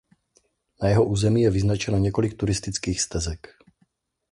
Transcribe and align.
Na 0.81 0.89
jeho 0.89 1.05
území 1.05 1.41
je 1.41 1.51
vyznačeno 1.51 1.97
několik 1.97 2.33
turistických 2.33 3.01
stezek. 3.01 3.47